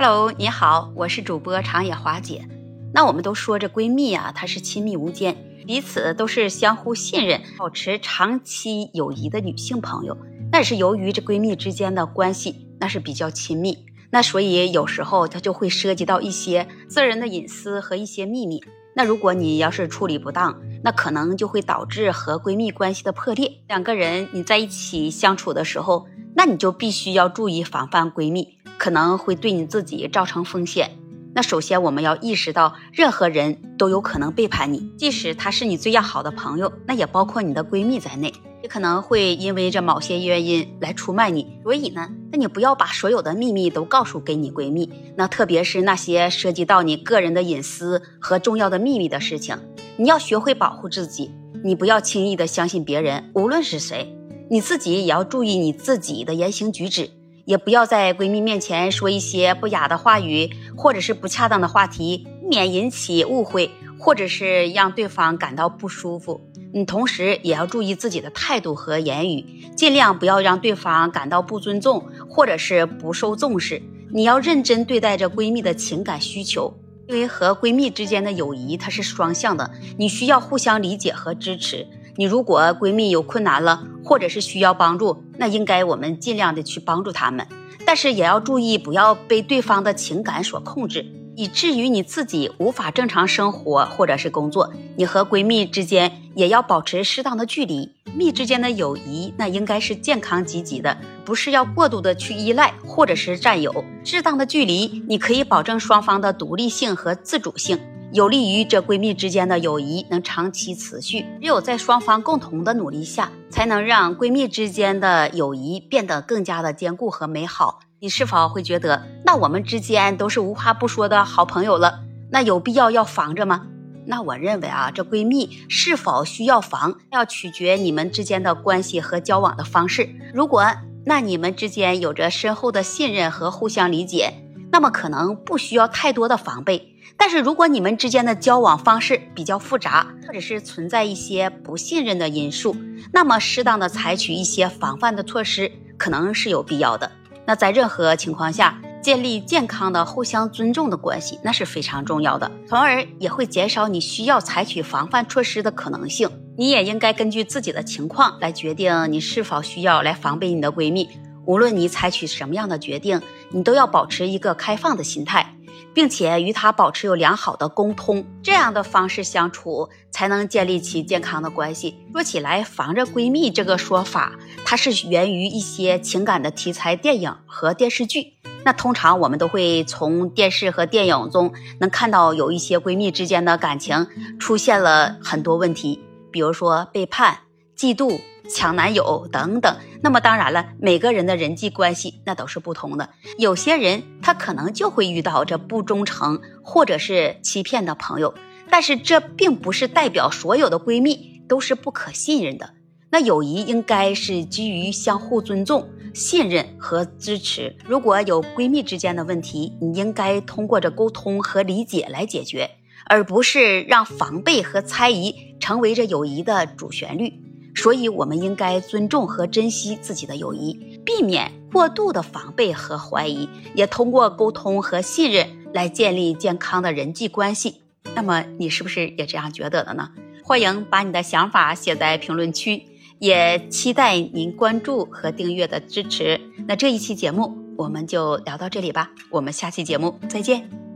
[0.00, 2.48] Hello，你好，我是主播长野华姐。
[2.94, 5.36] 那我们都说这闺蜜啊，她是亲密无间，
[5.66, 10.16] 彼此都是相互信任、保持长期友谊的女性朋友。
[10.52, 18.62] 那是由于这闺蜜之间的关系那是比较亲密，那所以有时候它就会涉及到一些个人的隐私和一些秘密。
[18.94, 23.50] 那如果你要是处理不当，那可能就会导致和闺蜜关系的破裂。
[23.66, 28.57] 两个人你在一起相处的时候，那你就必须要注意防范闺蜜。
[28.78, 30.92] 可能会对你自己造成风险。
[31.34, 41.46] 那首先我们要意识到，任何人都有可能背叛你，即使他是你最要好的朋友，那也包括你的闺蜜在内，也可能会因为这某些原因来出卖你。
[41.62, 49.56] 所以呢，那你不要把所有的秘密都告诉给你闺蜜，那特别是那些涉及到你个人的隐私和重要的秘密的事情，
[49.96, 51.30] 你要学会保护自己，
[51.62, 54.16] 你不要轻易的相信别人，无论是谁，
[54.50, 57.10] 你自己也要注意你自己的言行举止。
[57.48, 66.42] 也不要在闺蜜面前说一些不雅的话语，或者是不恰当的话题，免引起误会，或者是让对方感到不舒服。
[66.74, 69.42] 你同时也要注意自己的态度和言语，
[69.74, 73.80] 尽量不要让对方感到不尊重，或者是不受重视。
[74.12, 81.86] 你要认真对待着闺蜜的情感需求，因为和闺蜜之间的友谊它是双向的，你需要互相理解和支持。
[82.16, 87.46] 你如果闺蜜有困难了，或者是需要帮助，那应该我们尽量的去帮助他们，
[87.84, 91.04] 但是也要注意不要被对方的情感所控制，
[91.36, 94.72] 以至于你自己无法正常生活或者是工作。
[94.96, 103.84] 你和闺蜜之间也要保持适当的距离，蜜之间的友谊那应该是健康积极的，不是要过度的去依赖或者是占有。
[104.02, 107.78] 适当的距离，你可以保证双方的独立性和自主性。
[108.10, 111.26] 有利于这闺蜜之间的友谊能长期持续。
[111.40, 117.80] 只有在双方共同的努力下，才能让闺蜜之间的友谊变得更加的坚固和美好。
[118.00, 122.00] 你是否会觉得，那我们之间都是无话不说的好朋友了？
[122.30, 123.66] 那有必要要防着吗？
[124.06, 130.08] 那我认为啊，这闺蜜是否需要防，要取决你们之间的关系和交往的方式。
[130.32, 130.64] 如果
[131.04, 134.32] 那你们之间有着深厚的信任和互相理解，
[134.78, 136.94] 那么可能不需要太多的防备。
[137.16, 142.76] 但是如果你们之间的交往方式比较复杂，或者是存在一些不信任的因素，
[143.12, 147.10] 那么适当的采取一些防范的措施可能是有必要的。
[147.44, 156.30] 那在任何情况下，建立健康的互相尊重的关系，那是非常重要的，从而也会减少你需要采取防范措施的可能性。
[156.56, 161.08] 你也应该根据自己的情况来决定你是否需要来防备你的闺蜜。
[161.46, 165.54] 无论你采取什么样的决定，你都要保持一个开放的心态。
[165.94, 171.96] 并且与他保持有良好的沟通，这样的方式相处才能建立起健康的关系。
[172.12, 174.32] 说起来，防着闺蜜这个说法，
[174.64, 178.34] 它是源于一些情感的题材电影和电视剧。
[178.64, 184.06] 那通常我们都会从电视和电影中能看到有一些闺蜜之间的感情
[184.38, 187.38] 出现了很多问题，比如说背叛、
[187.78, 188.20] 嫉妒。
[188.50, 193.10] 抢男友等等，那么当然了，每个人的人际关系那都是不同的。
[193.36, 198.32] 有些人他可能就会遇到这不忠诚或者是欺骗的朋友，
[198.70, 202.70] 但是这并不是代表所有的闺蜜都是不可信任的。
[203.10, 207.76] 那友谊应该是基于相互尊重、信任和支持。
[207.84, 212.70] 如果有闺蜜之间的问题，你应该通过着沟通和理解来解决，
[213.04, 217.47] 而不是让防备和猜疑成为这友谊的主旋律。
[217.78, 227.82] 所以，我们应该尊重和珍惜自己的友谊，避免过度的防备和怀疑，也通过沟通和信任来建立健康的人际关系。
[228.16, 230.10] 那么，你是不是也这样觉得的呢？
[230.42, 232.82] 欢迎把你的想法写在评论区，
[233.20, 236.40] 也期待您关注和订阅的支持。
[236.66, 240.87] 那这一期节目我们就聊到这里吧，我们下期节目再见。